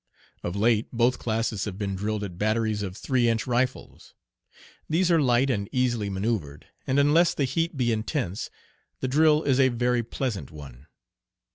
[0.41, 4.15] Of late both classes have been drilled at batteries of three inch rifles.
[4.89, 8.49] These are light and easily manoeuvred, and unless the heat be intense
[9.01, 10.87] the drill is a very pleasant one.